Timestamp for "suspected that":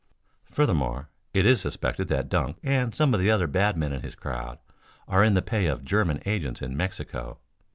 1.61-2.27